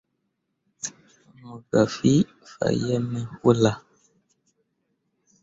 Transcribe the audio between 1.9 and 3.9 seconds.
fie fakyẽmme wullah.